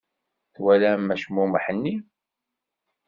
Twalam 0.53 1.03
acmumeḥ-nni? 1.13 1.95